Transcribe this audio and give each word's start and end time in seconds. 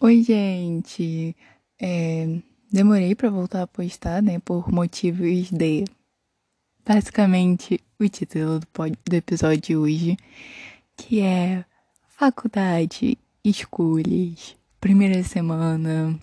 Oi, 0.00 0.22
gente. 0.22 1.34
É, 1.76 2.38
demorei 2.70 3.16
pra 3.16 3.30
voltar 3.30 3.62
a 3.62 3.66
postar, 3.66 4.22
né? 4.22 4.38
Por 4.38 4.70
motivos 4.70 5.50
de. 5.50 5.84
Basicamente, 6.86 7.80
o 7.98 8.08
título 8.08 8.60
do, 8.60 8.66
pod... 8.68 8.96
do 9.04 9.16
episódio 9.16 9.60
de 9.60 9.76
hoje, 9.76 10.16
que 10.96 11.20
é 11.20 11.64
Faculdade, 12.10 13.18
Escolhas, 13.44 14.56
Primeira 14.80 15.20
Semana. 15.24 16.16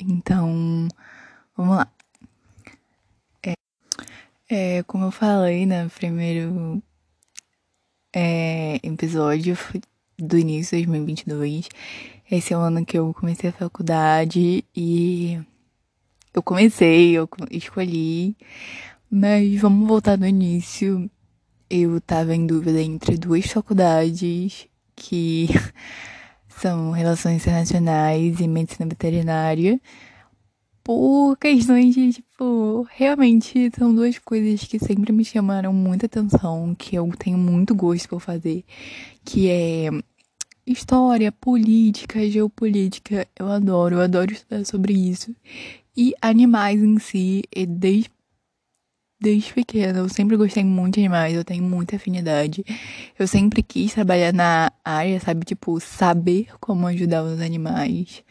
Então, 0.00 0.88
vamos 1.54 1.76
lá. 1.76 1.92
É, 3.42 3.54
é 4.48 4.82
como 4.84 5.04
eu 5.04 5.10
falei 5.10 5.66
no 5.66 5.90
primeiro 5.90 6.82
é, 8.14 8.80
episódio 8.82 9.54
do 10.18 10.38
início 10.38 10.78
de 10.78 10.86
2022 10.86 11.68
esse 12.32 12.54
é 12.54 12.56
o 12.56 12.60
ano 12.60 12.84
que 12.84 12.98
eu 12.98 13.12
comecei 13.12 13.50
a 13.50 13.52
faculdade 13.52 14.64
e 14.74 15.38
eu 16.32 16.42
comecei, 16.42 17.12
eu 17.12 17.28
escolhi, 17.50 18.34
mas 19.10 19.60
vamos 19.60 19.86
voltar 19.86 20.16
do 20.16 20.26
início. 20.26 21.10
Eu 21.68 22.00
tava 22.00 22.34
em 22.34 22.46
dúvida 22.46 22.80
entre 22.80 23.18
duas 23.18 23.44
faculdades 23.44 24.66
que 24.96 25.48
são 26.48 26.92
Relações 26.92 27.42
Internacionais 27.42 28.40
e 28.40 28.48
Medicina 28.48 28.88
Veterinária. 28.88 29.78
Por 30.82 31.36
questões 31.36 31.94
de, 31.94 32.14
tipo, 32.14 32.86
realmente 32.90 33.70
são 33.78 33.94
duas 33.94 34.18
coisas 34.18 34.64
que 34.64 34.78
sempre 34.78 35.12
me 35.12 35.24
chamaram 35.24 35.72
muita 35.72 36.06
atenção, 36.06 36.74
que 36.74 36.96
eu 36.96 37.08
tenho 37.18 37.36
muito 37.36 37.74
gosto 37.74 38.08
por 38.08 38.20
fazer, 38.20 38.64
que 39.22 39.50
é 39.50 39.90
História, 40.64 41.32
política, 41.32 42.28
geopolítica, 42.30 43.26
eu 43.36 43.48
adoro, 43.50 43.96
eu 43.96 44.00
adoro 44.00 44.32
estudar 44.32 44.64
sobre 44.64 44.92
isso. 44.92 45.34
E 45.96 46.14
animais 46.22 46.80
em 46.80 47.00
si, 47.00 47.42
desde, 47.68 48.08
desde 49.20 49.52
pequena, 49.52 49.98
eu 49.98 50.08
sempre 50.08 50.36
gostei 50.36 50.62
muito 50.62 50.94
de 50.94 51.00
animais, 51.00 51.34
eu 51.34 51.44
tenho 51.44 51.64
muita 51.64 51.96
afinidade. 51.96 52.64
Eu 53.18 53.26
sempre 53.26 53.60
quis 53.60 53.92
trabalhar 53.92 54.32
na 54.32 54.70
área, 54.84 55.18
sabe? 55.18 55.44
Tipo, 55.44 55.80
saber 55.80 56.46
como 56.60 56.86
ajudar 56.86 57.24
os 57.24 57.40
animais. 57.40 58.22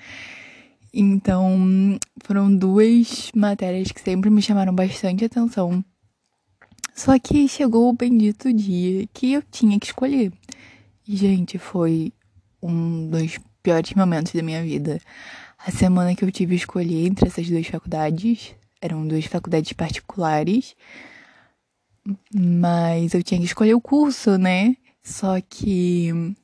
Então, 0.93 1.99
foram 2.23 2.55
duas 2.55 3.29
matérias 3.35 3.91
que 3.91 3.99
sempre 3.99 4.29
me 4.29 4.41
chamaram 4.41 4.73
bastante 4.73 5.25
atenção. 5.25 5.83
Só 6.95 7.19
que 7.19 7.45
chegou 7.49 7.89
o 7.89 7.93
bendito 7.93 8.53
dia 8.53 9.05
que 9.13 9.33
eu 9.33 9.43
tinha 9.51 9.77
que 9.77 9.87
escolher. 9.87 10.31
Gente, 11.05 11.57
foi 11.57 12.13
um 12.61 13.07
dos 13.07 13.39
piores 13.61 13.93
momentos 13.93 14.33
da 14.33 14.41
minha 14.41 14.63
vida. 14.63 14.99
A 15.57 15.71
semana 15.71 16.15
que 16.15 16.23
eu 16.23 16.31
tive 16.31 16.55
escolher 16.55 17.07
entre 17.07 17.27
essas 17.27 17.49
duas 17.49 17.67
faculdades, 17.67 18.55
eram 18.81 19.07
duas 19.07 19.25
faculdades 19.25 19.73
particulares, 19.73 20.75
mas 22.33 23.13
eu 23.13 23.21
tinha 23.21 23.39
que 23.39 23.45
escolher 23.45 23.75
o 23.75 23.81
curso, 23.81 24.37
né? 24.37 24.75
Só 25.03 25.39
que 25.41 26.35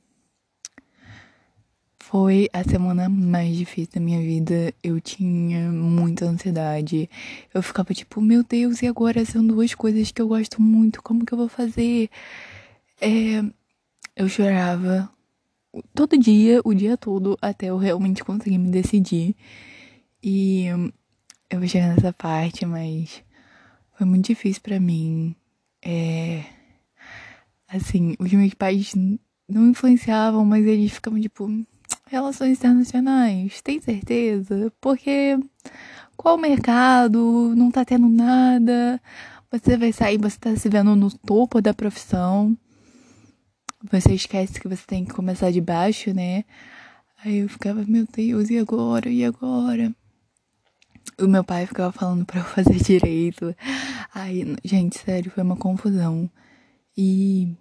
foi 1.99 2.47
a 2.53 2.63
semana 2.63 3.09
mais 3.09 3.57
difícil 3.57 3.91
da 3.95 3.99
minha 3.99 4.21
vida. 4.21 4.73
Eu 4.81 5.01
tinha 5.01 5.69
muita 5.71 6.25
ansiedade. 6.25 7.09
Eu 7.53 7.61
ficava 7.61 7.93
tipo, 7.93 8.21
meu 8.21 8.43
Deus, 8.43 8.81
e 8.81 8.87
agora 8.87 9.25
são 9.25 9.45
duas 9.45 9.75
coisas 9.75 10.11
que 10.11 10.21
eu 10.21 10.27
gosto 10.27 10.61
muito, 10.61 11.01
como 11.03 11.25
que 11.25 11.33
eu 11.33 11.37
vou 11.37 11.49
fazer? 11.49 12.09
É, 13.01 13.43
eu 14.15 14.29
chorava 14.29 15.09
todo 15.93 16.17
dia, 16.17 16.61
o 16.63 16.73
dia 16.73 16.97
todo, 16.97 17.37
até 17.41 17.67
eu 17.67 17.77
realmente 17.77 18.23
conseguir 18.23 18.57
me 18.57 18.69
decidir. 18.69 19.35
E 20.23 20.65
eu 21.49 21.59
vou 21.59 21.67
chegar 21.67 21.95
nessa 21.95 22.11
parte, 22.13 22.65
mas 22.65 23.23
foi 23.97 24.05
muito 24.05 24.27
difícil 24.27 24.61
para 24.61 24.79
mim. 24.79 25.35
É. 25.83 26.43
Assim, 27.67 28.15
os 28.19 28.31
meus 28.31 28.53
pais 28.53 28.93
não 29.47 29.69
influenciavam, 29.69 30.45
mas 30.45 30.65
eles 30.65 30.91
ficavam 30.91 31.19
tipo. 31.19 31.49
Relações 32.09 32.57
internacionais, 32.57 33.61
tem 33.61 33.81
certeza? 33.81 34.71
Porque 34.79 35.37
qual 36.15 36.37
mercado? 36.37 37.53
Não 37.55 37.69
tá 37.69 37.83
tendo 37.83 38.07
nada. 38.07 39.01
Você 39.51 39.77
vai 39.77 39.91
sair, 39.91 40.17
você 40.17 40.37
tá 40.37 40.55
se 40.55 40.69
vendo 40.69 40.95
no 40.95 41.11
topo 41.11 41.61
da 41.61 41.73
profissão 41.73 42.57
você 43.83 44.13
esquece 44.13 44.59
que 44.59 44.67
você 44.67 44.83
tem 44.85 45.05
que 45.05 45.13
começar 45.13 45.51
de 45.51 45.61
baixo, 45.61 46.13
né? 46.13 46.43
Aí 47.23 47.37
eu 47.39 47.49
ficava, 47.49 47.83
meu 47.85 48.05
Deus, 48.11 48.49
e 48.49 48.57
agora? 48.57 49.09
E 49.09 49.23
agora? 49.23 49.93
O 51.19 51.27
meu 51.27 51.43
pai 51.43 51.65
ficava 51.65 51.91
falando 51.91 52.25
para 52.25 52.39
eu 52.39 52.45
fazer 52.45 52.75
direito. 52.81 53.55
Aí, 54.13 54.55
gente, 54.63 54.99
sério, 54.99 55.31
foi 55.31 55.43
uma 55.43 55.55
confusão. 55.55 56.29
E 56.95 57.55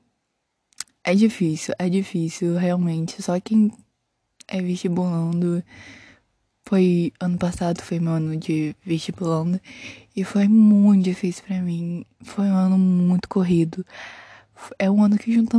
é 1.05 1.15
difícil, 1.15 1.75
é 1.79 1.89
difícil, 1.89 2.57
realmente. 2.57 3.23
Só 3.23 3.39
quem 3.41 3.73
é 4.49 4.61
vestibulando. 4.61 5.63
Foi 6.67 7.13
ano 7.21 7.39
passado, 7.39 7.81
foi 7.81 8.01
meu 8.01 8.15
ano 8.15 8.37
de 8.37 8.75
vestibulando. 8.85 9.61
E 10.15 10.25
foi 10.25 10.49
muito 10.49 11.05
difícil 11.05 11.45
para 11.45 11.63
mim. 11.63 12.05
Foi 12.25 12.47
um 12.47 12.57
ano 12.57 12.79
muito 12.79 13.29
corrido. 13.29 13.87
É 14.79 14.91
um 14.91 15.03
ano 15.03 15.19
que 15.19 15.33
junta 15.33 15.59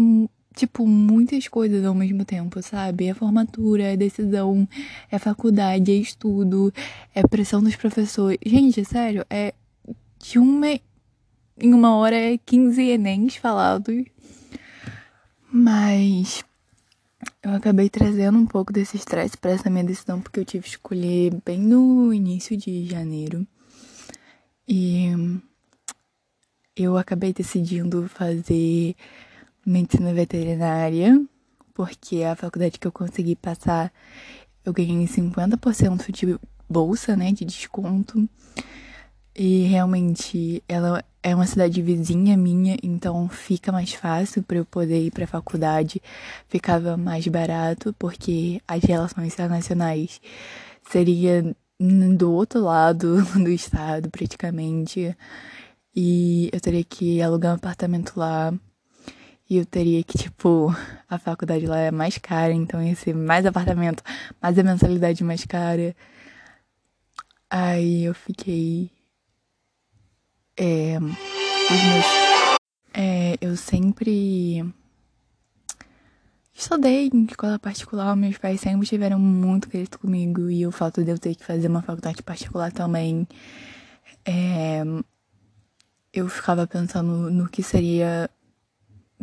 tipo, 0.57 0.85
muitas 0.87 1.47
coisas 1.47 1.85
ao 1.85 1.93
mesmo 1.93 2.25
tempo, 2.25 2.61
sabe? 2.61 3.07
É 3.07 3.13
formatura, 3.13 3.83
é 3.83 3.97
decisão, 3.97 4.67
é 5.11 5.19
faculdade, 5.19 5.91
é 5.91 5.95
estudo, 5.95 6.73
é 7.13 7.25
pressão 7.25 7.61
dos 7.61 7.75
professores. 7.75 8.39
Gente, 8.45 8.83
sério, 8.83 9.25
é 9.29 9.53
de 10.19 10.39
uma 10.39 10.67
em 11.59 11.73
uma 11.73 11.95
hora 11.95 12.15
é 12.15 12.37
15 12.37 12.81
Enems 12.81 13.35
falados. 13.35 14.03
Mas 15.51 16.43
eu 17.41 17.51
acabei 17.51 17.89
trazendo 17.89 18.37
um 18.37 18.45
pouco 18.45 18.71
desse 18.71 18.97
estresse 18.97 19.37
para 19.37 19.51
essa 19.51 19.69
minha 19.69 19.83
decisão, 19.83 20.21
porque 20.21 20.39
eu 20.39 20.45
tive 20.45 20.63
que 20.63 20.69
escolher 20.69 21.33
bem 21.45 21.59
no 21.59 22.13
início 22.13 22.55
de 22.55 22.85
janeiro. 22.85 23.47
E 24.67 25.09
eu 26.75 26.97
acabei 26.97 27.33
decidindo 27.33 28.07
fazer 28.07 28.95
medicina 29.67 30.13
veterinária, 30.13 31.21
porque 31.73 32.23
a 32.23 32.35
faculdade 32.35 32.79
que 32.79 32.87
eu 32.87 32.91
consegui 32.91 33.35
passar, 33.35 33.91
eu 34.63 34.71
ganhei 34.71 35.05
50% 35.05 36.11
de 36.11 36.39
bolsa, 36.69 37.15
né, 37.15 37.31
de 37.31 37.45
desconto. 37.45 38.27
E 39.35 39.63
realmente 39.65 40.63
ela 40.67 41.03
é 41.21 41.35
uma 41.35 41.45
cidade 41.45 41.81
vizinha 41.81 42.35
minha, 42.37 42.77
então 42.81 43.27
fica 43.29 43.71
mais 43.71 43.93
fácil 43.93 44.41
para 44.41 44.57
eu 44.57 44.65
poder 44.65 45.05
ir 45.05 45.11
para 45.11 45.25
a 45.25 45.27
faculdade, 45.27 46.01
ficava 46.47 46.97
mais 46.97 47.27
barato, 47.27 47.93
porque 47.99 48.61
as 48.67 48.83
relações 48.83 49.33
internacionais 49.33 50.21
seria 50.89 51.55
do 51.79 52.31
outro 52.31 52.61
lado 52.61 53.21
do 53.35 53.49
estado, 53.49 54.09
praticamente. 54.09 55.15
E 55.95 56.49
eu 56.53 56.59
teria 56.61 56.83
que 56.83 57.21
alugar 57.21 57.53
um 57.53 57.55
apartamento 57.55 58.13
lá 58.17 58.53
e 59.49 59.57
eu 59.57 59.65
teria 59.65 60.03
que, 60.03 60.17
tipo, 60.17 60.75
a 61.09 61.17
faculdade 61.17 61.65
lá 61.65 61.79
é 61.79 61.91
mais 61.91 62.17
cara, 62.17 62.51
então 62.51 62.83
ia 62.83 62.95
ser 62.95 63.15
mais 63.15 63.45
apartamento, 63.45 64.03
mais 64.41 64.59
a 64.59 64.63
mensalidade 64.63 65.23
mais 65.23 65.45
cara. 65.45 65.95
Aí 67.49 68.03
eu 68.03 68.13
fiquei. 68.13 68.91
É. 70.57 70.99
Meus. 70.99 72.05
É, 72.93 73.37
eu 73.39 73.55
sempre. 73.55 74.65
Estudei 76.53 77.09
em 77.13 77.25
escola 77.25 77.59
particular, 77.59 78.15
meus 78.15 78.37
pais 78.37 78.59
sempre 78.59 78.87
tiveram 78.87 79.19
muito 79.19 79.69
crédito 79.69 79.99
comigo 79.99 80.49
e 80.49 80.65
o 80.65 80.71
fato 80.71 81.03
de 81.03 81.11
eu 81.11 81.19
ter 81.19 81.35
que 81.35 81.45
fazer 81.45 81.67
uma 81.67 81.83
faculdade 81.83 82.23
particular 82.23 82.71
também. 82.71 83.27
É, 84.25 84.83
eu 86.11 86.27
ficava 86.27 86.65
pensando 86.65 87.29
no 87.29 87.47
que 87.47 87.61
seria 87.61 88.27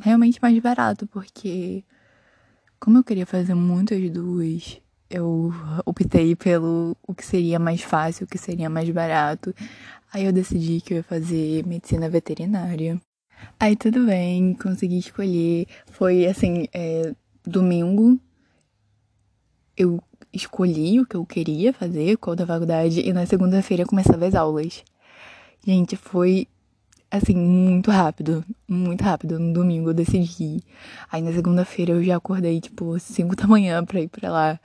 realmente 0.00 0.38
mais 0.40 0.58
barato, 0.58 1.06
porque 1.06 1.84
como 2.80 2.98
eu 2.98 3.04
queria 3.04 3.26
fazer 3.26 3.54
muitas 3.54 4.10
duas, 4.10 4.80
eu 5.08 5.52
optei 5.84 6.34
pelo 6.36 6.96
o 7.06 7.14
que 7.14 7.24
seria 7.24 7.58
mais 7.58 7.82
fácil, 7.82 8.24
o 8.24 8.28
que 8.28 8.38
seria 8.38 8.68
mais 8.68 8.88
barato. 8.90 9.54
Aí 10.12 10.24
eu 10.24 10.32
decidi 10.32 10.80
que 10.80 10.94
eu 10.94 10.96
ia 10.98 11.02
fazer 11.02 11.66
medicina 11.66 12.08
veterinária. 12.08 13.00
Aí 13.58 13.76
tudo 13.76 14.06
bem, 14.06 14.54
consegui 14.54 14.98
escolher. 14.98 15.66
Foi 15.86 16.26
assim, 16.26 16.66
é, 16.72 17.14
domingo 17.44 18.18
eu 19.76 20.02
escolhi 20.32 21.00
o 21.00 21.06
que 21.06 21.16
eu 21.16 21.24
queria 21.24 21.72
fazer, 21.72 22.16
qual 22.16 22.36
da 22.36 22.46
faculdade, 22.46 23.00
e 23.00 23.12
na 23.12 23.26
segunda-feira 23.26 23.84
começava 23.84 24.26
as 24.26 24.34
aulas. 24.34 24.84
Gente, 25.64 25.96
foi 25.96 26.46
assim, 27.10 27.36
muito 27.36 27.90
rápido, 27.90 28.44
muito 28.68 29.02
rápido. 29.02 29.38
No 29.38 29.52
domingo 29.52 29.90
eu 29.90 29.94
decidi. 29.94 30.62
Aí 31.10 31.22
na 31.22 31.32
segunda-feira 31.32 31.92
eu 31.92 32.02
já 32.02 32.16
acordei, 32.16 32.60
tipo, 32.60 32.98
5 32.98 33.36
da 33.36 33.46
manhã 33.46 33.84
pra 33.84 34.00
ir 34.00 34.08
pra 34.08 34.30
lá. 34.30 34.60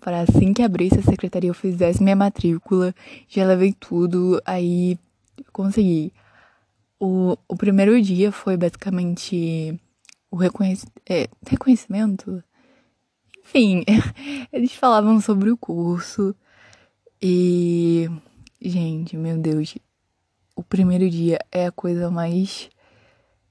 para 0.00 0.20
assim 0.20 0.52
que 0.54 0.62
abrisse 0.62 0.98
a 1.00 1.02
secretaria 1.02 1.50
eu 1.50 1.54
fizesse 1.54 2.02
minha 2.02 2.16
matrícula. 2.16 2.94
Já 3.28 3.44
levei 3.46 3.74
tudo, 3.78 4.40
aí 4.44 4.98
consegui. 5.52 6.12
O, 7.00 7.36
o 7.48 7.56
primeiro 7.56 8.00
dia 8.02 8.32
foi 8.32 8.56
basicamente 8.56 9.78
o 10.30 10.36
reconhec 10.36 10.84
é, 11.08 11.28
reconhecimento. 11.46 12.42
Enfim, 13.44 13.84
eles 14.52 14.72
falavam 14.74 15.20
sobre 15.20 15.50
o 15.50 15.56
curso 15.56 16.34
e. 17.20 18.08
Gente, 18.60 19.16
meu 19.16 19.38
Deus. 19.38 19.76
O 20.56 20.62
primeiro 20.62 21.08
dia 21.08 21.38
é 21.52 21.66
a 21.66 21.72
coisa 21.72 22.10
mais 22.10 22.68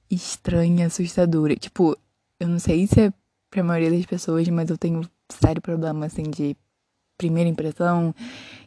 estranha, 0.10 0.88
assustadora. 0.88 1.56
Tipo, 1.56 1.98
eu 2.40 2.48
não 2.48 2.60
sei 2.60 2.88
se 2.88 3.02
é 3.02 3.14
pra 3.50 3.64
maioria 3.64 3.92
das 3.92 4.06
pessoas, 4.06 4.48
mas 4.50 4.70
eu 4.70 4.78
tenho 4.78 5.02
sério 5.30 5.62
problema, 5.62 6.06
assim, 6.06 6.24
de 6.24 6.56
primeira 7.18 7.50
impressão, 7.50 8.14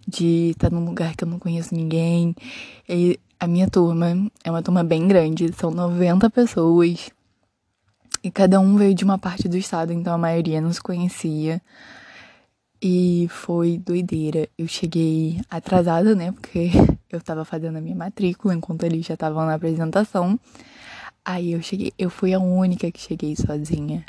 de 0.06 0.50
estar 0.50 0.70
num 0.70 0.84
lugar 0.84 1.14
que 1.14 1.25
eu 1.25 1.28
não 1.28 1.38
conheço 1.38 1.75
ninguém. 1.75 2.34
E 2.88 3.19
a 3.38 3.46
minha 3.46 3.69
turma 3.69 4.06
é 4.44 4.50
uma 4.50 4.62
turma 4.62 4.82
bem 4.82 5.06
grande, 5.06 5.52
são 5.52 5.70
90 5.70 6.28
pessoas. 6.31 7.10
E 8.22 8.31
cada 8.31 8.60
um 8.60 8.76
veio 8.76 8.94
de 8.94 9.04
uma 9.04 9.19
parte 9.19 9.48
do 9.48 9.56
estado, 9.56 9.92
então 9.92 10.12
a 10.12 10.19
maioria 10.19 10.60
não 10.60 10.72
se 10.72 10.81
conhecia. 10.82 11.62
E 12.82 13.28
foi 13.31 13.78
doideira. 13.78 14.48
Eu 14.58 14.66
cheguei 14.66 15.40
atrasada, 15.50 16.14
né? 16.14 16.32
Porque 16.32 16.70
eu 17.10 17.20
tava 17.20 17.44
fazendo 17.44 17.76
a 17.76 17.81
minha 17.81 17.96
matrícula 17.96 18.54
enquanto 18.54 18.84
eles 18.84 19.06
já 19.06 19.14
estavam 19.14 19.46
na 19.46 19.54
apresentação. 19.54 20.38
Aí 21.25 21.52
eu 21.52 21.62
cheguei, 21.62 21.93
eu 21.99 22.11
fui 22.11 22.32
a 22.32 22.38
única 22.38 22.90
que 22.90 23.00
cheguei 23.00 23.37
sozinha. 23.37 24.05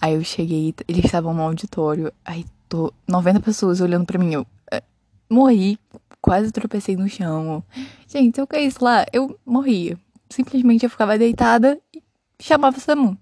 Aí 0.00 0.14
eu 0.14 0.24
cheguei, 0.24 0.74
eles 0.88 1.04
estavam 1.04 1.34
no 1.34 1.42
auditório, 1.42 2.12
aí 2.24 2.46
tô 2.68 2.92
90 3.06 3.40
pessoas 3.40 3.80
olhando 3.80 4.06
para 4.06 4.18
mim, 4.18 4.32
eu 4.32 4.42
uh, 4.42 4.82
morri, 5.28 5.78
quase 6.20 6.50
tropecei 6.52 6.96
no 6.96 7.08
chão. 7.08 7.62
Gente, 8.08 8.38
eu 8.38 8.46
caísse 8.46 8.82
lá, 8.82 9.04
eu 9.12 9.38
morria. 9.44 9.98
Simplesmente 10.30 10.84
eu 10.84 10.90
ficava 10.90 11.18
deitada 11.18 11.78
e 11.94 12.02
chamava 12.40 12.78
o 12.78 12.80
Samu. 12.80 13.18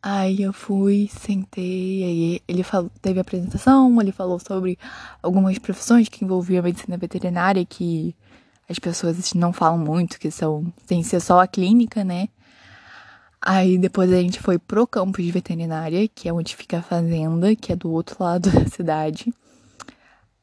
Aí 0.00 0.42
eu 0.42 0.52
fui, 0.52 1.10
sentei, 1.10 2.04
aí 2.04 2.40
ele 2.46 2.62
falou, 2.62 2.90
teve 3.02 3.18
a 3.18 3.22
apresentação, 3.22 4.00
ele 4.00 4.12
falou 4.12 4.38
sobre 4.38 4.78
algumas 5.20 5.58
profissões 5.58 6.08
que 6.08 6.24
envolviam 6.24 6.60
a 6.60 6.62
medicina 6.62 6.96
veterinária 6.96 7.64
que 7.66 8.14
as 8.68 8.78
pessoas 8.78 9.32
não 9.34 9.52
falam 9.52 9.78
muito, 9.78 10.18
que 10.18 10.30
são 10.30 10.72
tem 10.86 11.02
que 11.02 11.08
ser 11.08 11.20
só 11.20 11.40
a 11.40 11.46
clínica, 11.46 12.04
né? 12.04 12.28
Aí 13.40 13.78
depois 13.78 14.12
a 14.12 14.20
gente 14.20 14.40
foi 14.40 14.58
pro 14.58 14.86
campus 14.86 15.24
de 15.24 15.30
veterinária, 15.30 16.06
que 16.08 16.28
é 16.28 16.32
onde 16.32 16.56
fica 16.56 16.78
a 16.78 16.82
fazenda, 16.82 17.54
que 17.56 17.72
é 17.72 17.76
do 17.76 17.90
outro 17.90 18.16
lado 18.22 18.50
da 18.50 18.66
cidade. 18.66 19.32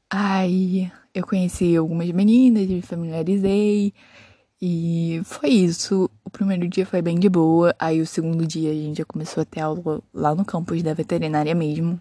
Aí 0.09 0.91
eu 1.13 1.25
conheci 1.25 1.75
algumas 1.75 2.09
meninas, 2.11 2.67
me 2.67 2.81
familiarizei. 2.81 3.93
E 4.61 5.21
foi 5.25 5.49
isso. 5.49 6.09
O 6.23 6.29
primeiro 6.29 6.67
dia 6.67 6.85
foi 6.85 7.01
bem 7.01 7.19
de 7.19 7.29
boa. 7.29 7.75
Aí 7.77 8.01
o 8.01 8.07
segundo 8.07 8.45
dia 8.47 8.71
a 8.71 8.73
gente 8.73 8.97
já 8.99 9.05
começou 9.05 9.41
a 9.41 9.45
ter 9.45 9.59
aula 9.59 10.01
lá 10.13 10.33
no 10.33 10.45
campus 10.45 10.81
da 10.81 10.93
veterinária 10.93 11.53
mesmo. 11.53 11.99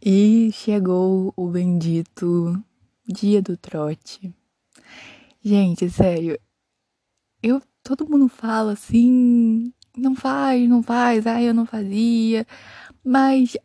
E 0.00 0.50
chegou 0.52 1.32
o 1.36 1.48
bendito 1.48 2.62
dia 3.06 3.42
do 3.42 3.56
trote. 3.56 4.32
Gente, 5.44 5.90
sério. 5.90 6.38
Eu, 7.42 7.60
todo 7.82 8.08
mundo 8.08 8.28
fala 8.28 8.72
assim, 8.74 9.72
não 9.96 10.14
faz, 10.14 10.68
não 10.68 10.82
faz, 10.84 11.26
ai, 11.26 11.48
eu 11.48 11.54
não 11.54 11.66
fazia. 11.66 12.46
Mas, 13.04 13.56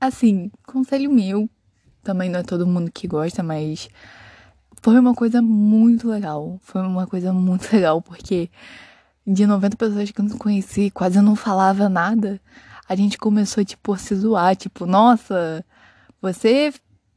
assim, 0.00 0.50
conselho 0.66 1.12
meu, 1.12 1.48
também 2.02 2.28
não 2.28 2.40
é 2.40 2.42
todo 2.42 2.66
mundo 2.66 2.90
que 2.90 3.06
gosta, 3.06 3.40
mas 3.40 3.88
foi 4.82 4.98
uma 4.98 5.14
coisa 5.14 5.40
muito 5.40 6.08
legal. 6.08 6.58
Foi 6.60 6.82
uma 6.82 7.06
coisa 7.06 7.32
muito 7.32 7.70
legal, 7.74 8.02
porque 8.02 8.50
de 9.24 9.46
90 9.46 9.76
pessoas 9.76 10.10
que 10.10 10.20
eu 10.20 10.24
não 10.24 10.38
conheci, 10.38 10.90
quase 10.90 11.18
eu 11.18 11.22
não 11.22 11.36
falava 11.36 11.88
nada. 11.88 12.40
A 12.88 12.96
gente 12.96 13.16
começou, 13.16 13.64
tipo, 13.64 13.92
a 13.92 13.98
se 13.98 14.14
zoar, 14.16 14.56
tipo, 14.56 14.86
nossa, 14.86 15.64
você 16.20 16.72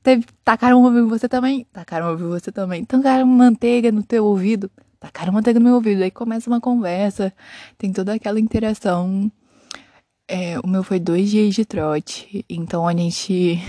Teve, 0.09 0.25
tacaram 0.44 0.83
ovo 0.83 0.97
em 0.97 1.07
você 1.07 1.29
também? 1.29 1.67
Tacaram 1.71 2.11
ovo 2.11 2.25
em 2.25 2.29
você 2.29 2.51
também. 2.51 2.83
Tacaram 2.83 3.27
manteiga 3.27 3.91
no 3.91 4.01
teu 4.01 4.25
ouvido? 4.25 4.71
Tacaram 5.00 5.31
manteiga 5.31 5.59
no 5.59 5.65
meu 5.65 5.75
ouvido. 5.75 6.01
Aí 6.01 6.09
começa 6.09 6.50
uma 6.50 6.59
conversa, 6.59 7.31
tem 7.77 7.94
toda 7.94 8.15
aquela 8.15 8.39
interação. 8.39 9.31
É, 10.27 10.59
o 10.61 10.67
meu 10.67 10.83
foi 10.83 11.00
dois 11.00 11.29
dias 11.29 11.53
de 11.53 11.63
trote, 11.63 12.44
então 12.50 12.88
a 12.88 12.91
gente 12.91 13.61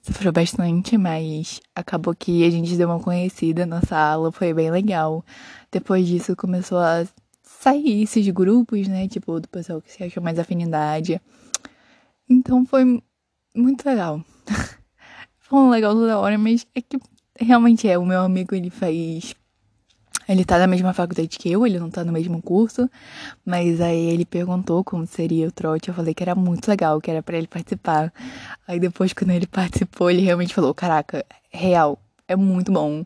sofreu 0.00 0.30
bastante, 0.30 0.96
mas 0.96 1.60
acabou 1.74 2.14
que 2.14 2.44
a 2.44 2.50
gente 2.50 2.76
deu 2.76 2.88
uma 2.88 3.00
conhecida 3.00 3.66
na 3.66 3.82
sala, 3.82 4.30
foi 4.30 4.54
bem 4.54 4.70
legal. 4.70 5.24
Depois 5.72 6.06
disso 6.06 6.36
começou 6.36 6.78
a 6.78 7.04
sair 7.42 8.04
esses 8.04 8.28
grupos, 8.28 8.86
né? 8.86 9.08
Tipo, 9.08 9.40
do 9.40 9.48
pessoal 9.48 9.82
que 9.82 9.90
se 9.90 10.04
achou 10.04 10.22
mais 10.22 10.38
afinidade. 10.38 11.20
Então 12.30 12.64
foi 12.64 13.02
muito 13.56 13.84
legal. 13.84 14.24
falando 15.52 15.70
legal 15.70 15.94
toda 15.94 16.18
hora, 16.18 16.38
mas 16.38 16.66
é 16.74 16.80
que 16.80 16.98
realmente 17.38 17.86
é. 17.86 17.98
O 17.98 18.06
meu 18.06 18.22
amigo, 18.22 18.54
ele 18.54 18.70
faz. 18.70 19.34
Ele 20.26 20.44
tá 20.44 20.58
na 20.58 20.66
mesma 20.66 20.94
faculdade 20.94 21.36
que 21.36 21.50
eu, 21.50 21.66
ele 21.66 21.78
não 21.78 21.90
tá 21.90 22.04
no 22.04 22.12
mesmo 22.12 22.40
curso, 22.40 22.88
mas 23.44 23.80
aí 23.80 24.06
ele 24.06 24.24
perguntou 24.24 24.82
como 24.84 25.04
seria 25.06 25.48
o 25.48 25.52
trote. 25.52 25.88
Eu 25.88 25.94
falei 25.94 26.14
que 26.14 26.22
era 26.22 26.34
muito 26.34 26.68
legal, 26.68 27.00
que 27.00 27.10
era 27.10 27.22
para 27.22 27.36
ele 27.36 27.48
participar. 27.48 28.12
Aí 28.66 28.80
depois, 28.80 29.12
quando 29.12 29.32
ele 29.32 29.46
participou, 29.46 30.10
ele 30.10 30.22
realmente 30.22 30.54
falou: 30.54 30.72
Caraca, 30.72 31.26
real, 31.50 31.98
é 32.26 32.36
muito 32.36 32.72
bom, 32.72 33.04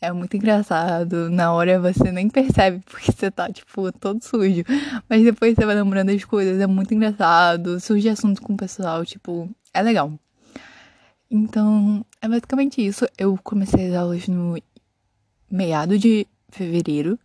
é 0.00 0.10
muito 0.10 0.36
engraçado. 0.36 1.30
Na 1.30 1.52
hora 1.52 1.78
você 1.78 2.10
nem 2.10 2.28
percebe 2.28 2.82
porque 2.90 3.12
você 3.12 3.30
tá, 3.30 3.48
tipo, 3.52 3.92
todo 3.92 4.22
sujo, 4.24 4.64
mas 5.08 5.22
depois 5.22 5.54
você 5.54 5.64
vai 5.64 5.76
lembrando 5.76 6.10
as 6.10 6.24
coisas, 6.24 6.60
é 6.60 6.66
muito 6.66 6.92
engraçado. 6.92 7.78
Surge 7.78 8.08
assunto 8.08 8.42
com 8.42 8.54
o 8.54 8.56
pessoal, 8.56 9.04
tipo, 9.04 9.48
é 9.72 9.82
legal. 9.82 10.12
Então, 11.30 12.04
é 12.20 12.28
basicamente 12.28 12.84
isso. 12.84 13.06
Eu 13.18 13.38
comecei 13.42 13.88
as 13.88 13.94
aulas 13.94 14.28
no 14.28 14.56
meado 15.50 15.98
de 15.98 16.26
fevereiro, 16.48 17.18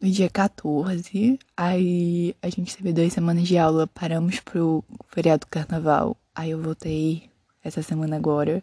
no 0.00 0.10
dia 0.10 0.28
14. 0.28 1.38
Aí 1.56 2.34
a 2.42 2.48
gente 2.48 2.76
teve 2.76 2.92
duas 2.92 3.12
semanas 3.12 3.46
de 3.46 3.56
aula, 3.56 3.86
paramos 3.86 4.40
pro 4.40 4.84
feriado 5.08 5.46
do 5.46 5.48
carnaval. 5.48 6.16
Aí 6.34 6.50
eu 6.50 6.60
voltei 6.60 7.30
essa 7.62 7.82
semana 7.82 8.16
agora. 8.16 8.62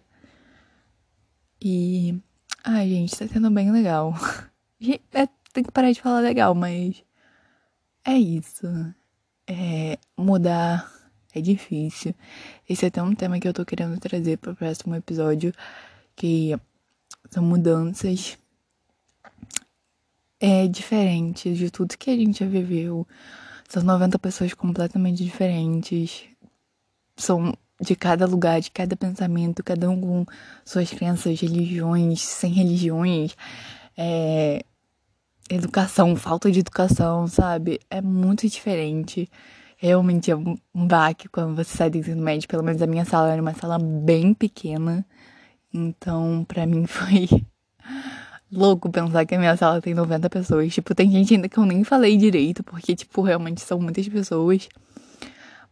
E. 1.62 2.20
Ai, 2.63 2.89
gente, 2.89 3.17
tá 3.17 3.27
sendo 3.27 3.50
bem 3.50 3.72
legal. 3.72 4.13
É, 5.12 5.27
tem 5.51 5.62
que 5.62 5.74
parar 5.74 5.91
de 5.91 6.01
falar 6.01 6.22
legal, 6.22 6.55
mas. 6.55 7.03
É 8.05 8.13
isso. 8.13 8.65
É. 9.46 9.98
Mudar 10.17 10.89
é 11.39 11.41
difícil. 11.41 12.13
Esse 12.69 12.86
é 12.86 12.88
até 12.89 13.01
um 13.01 13.15
tema 13.15 13.39
que 13.39 13.48
eu 13.48 13.53
tô 13.53 13.65
querendo 13.65 14.00
trazer 14.00 14.38
para 14.38 14.51
o 14.51 14.55
próximo 14.55 14.96
episódio, 14.96 15.53
que 16.15 16.55
são 17.31 17.43
mudanças 17.43 18.38
é 20.39 20.67
diferente 20.67 21.53
de 21.53 21.69
tudo 21.69 21.98
que 21.98 22.10
a 22.10 22.15
gente 22.15 22.39
já 22.39 22.50
viveu. 22.50 23.05
São 23.67 23.84
90 23.84 24.17
pessoas 24.19 24.53
completamente 24.53 25.24
diferentes. 25.24 26.24
São 27.15 27.53
de 27.81 27.96
cada 27.96 28.25
lugar, 28.25 28.62
de 28.62 28.72
cada 28.72 28.96
pensamento, 28.96 29.63
cada 29.63 29.89
um 29.89 30.00
com 30.00 30.25
suas 30.65 30.89
crenças, 30.89 31.39
religiões, 31.39 32.22
sem 32.22 32.51
religiões, 32.51 33.36
é, 33.98 34.63
educação, 35.50 36.15
falta 36.15 36.51
de 36.51 36.60
educação, 36.60 37.27
sabe? 37.27 37.79
É 37.89 38.01
muito 38.01 38.48
diferente 38.48 39.29
realmente 39.81 40.29
é 40.29 40.36
um 40.36 40.57
baque 40.74 41.29
quando 41.29 41.55
você 41.55 41.77
sai 41.77 41.89
do 41.89 41.98
ensino 41.98 42.21
médio. 42.21 42.50
Pelo 42.50 42.63
menos 42.63 42.81
a 42.81 42.88
minha 42.88 43.05
sala 43.05 43.31
era 43.31 43.41
uma 43.41 43.53
sala 43.53 43.79
bem 43.79 44.33
pequena. 44.33 45.05
Então, 45.74 46.45
pra 46.45 46.65
mim 46.65 46.86
foi 46.86 47.29
louco 48.51 48.89
pensar 48.89 49.25
que 49.25 49.36
a 49.36 49.39
minha 49.39 49.55
sala 49.55 49.81
tem 49.81 49.93
90 49.93 50.29
pessoas. 50.29 50.74
Tipo, 50.74 50.93
tem 50.93 51.09
gente 51.09 51.33
ainda 51.33 51.48
que 51.48 51.57
eu 51.57 51.65
nem 51.65 51.83
falei 51.86 52.17
direito, 52.17 52.62
porque, 52.62 52.93
tipo, 52.93 53.21
realmente 53.21 53.62
são 53.62 53.79
muitas 53.79 54.07
pessoas. 54.09 54.67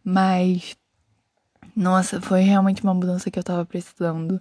Mas, 0.02 0.74
nossa, 1.76 2.18
foi 2.18 2.40
realmente 2.40 2.82
uma 2.82 2.94
mudança 2.94 3.30
que 3.30 3.38
eu 3.38 3.44
tava 3.44 3.66
precisando. 3.66 4.40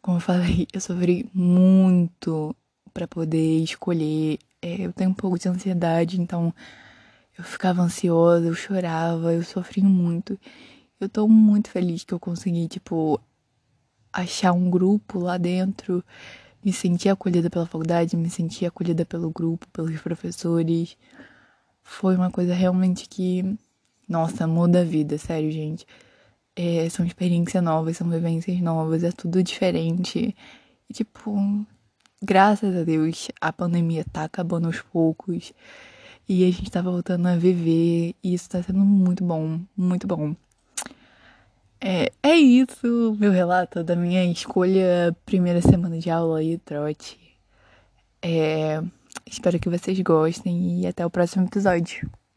Como 0.00 0.16
eu 0.16 0.20
falei, 0.20 0.66
eu 0.72 0.80
sofri 0.80 1.28
muito 1.34 2.56
para 2.94 3.06
poder 3.06 3.58
escolher. 3.62 4.38
É, 4.62 4.86
eu 4.86 4.94
tenho 4.94 5.10
um 5.10 5.14
pouco 5.14 5.38
de 5.38 5.46
ansiedade, 5.46 6.18
então 6.18 6.54
eu 7.36 7.44
ficava 7.44 7.82
ansiosa, 7.82 8.46
eu 8.46 8.54
chorava, 8.54 9.32
eu 9.32 9.42
sofri 9.42 9.82
muito. 9.82 10.38
Eu 11.00 11.08
tô 11.08 11.26
muito 11.28 11.68
feliz 11.70 12.04
que 12.04 12.14
eu 12.14 12.20
consegui, 12.20 12.68
tipo, 12.68 13.20
achar 14.12 14.52
um 14.52 14.70
grupo 14.70 15.18
lá 15.18 15.36
dentro, 15.36 16.04
me 16.64 16.72
sentir 16.72 17.08
acolhida 17.08 17.50
pela 17.50 17.66
faculdade, 17.66 18.16
me 18.16 18.30
sentir 18.30 18.66
acolhida 18.66 19.04
pelo 19.04 19.30
grupo, 19.30 19.66
pelos 19.72 20.00
professores. 20.00 20.96
Foi 21.82 22.16
uma 22.16 22.30
coisa 22.30 22.54
realmente 22.54 23.08
que, 23.08 23.58
nossa, 24.08 24.46
muda 24.46 24.80
a 24.82 24.84
vida, 24.84 25.18
sério, 25.18 25.50
gente. 25.50 25.86
É, 26.56 26.88
são 26.88 27.04
experiências 27.04 27.62
novas, 27.62 27.96
são 27.96 28.08
vivências 28.08 28.60
novas, 28.60 29.02
é 29.02 29.10
tudo 29.10 29.42
diferente. 29.42 30.34
E, 30.88 30.94
tipo, 30.94 31.36
graças 32.22 32.76
a 32.76 32.84
Deus, 32.84 33.28
a 33.40 33.52
pandemia 33.52 34.04
tá 34.10 34.24
acabando 34.24 34.66
aos 34.68 34.80
poucos. 34.80 35.52
E 36.28 36.44
a 36.44 36.50
gente 36.50 36.70
tá 36.70 36.80
voltando 36.80 37.26
a 37.26 37.36
viver. 37.36 38.14
E 38.22 38.34
isso 38.34 38.48
tá 38.48 38.62
sendo 38.62 38.78
muito 38.80 39.24
bom, 39.24 39.60
muito 39.76 40.06
bom. 40.06 40.34
É, 41.80 42.10
é 42.22 42.34
isso, 42.34 43.14
meu 43.20 43.30
relato 43.30 43.84
da 43.84 43.94
minha 43.94 44.24
escolha 44.24 45.14
primeira 45.26 45.60
semana 45.60 45.98
de 45.98 46.08
aula 46.08 46.42
e 46.42 46.56
trote. 46.58 47.18
É, 48.22 48.82
espero 49.26 49.60
que 49.60 49.68
vocês 49.68 50.00
gostem 50.00 50.80
e 50.80 50.86
até 50.86 51.04
o 51.04 51.10
próximo 51.10 51.44
episódio. 51.46 52.10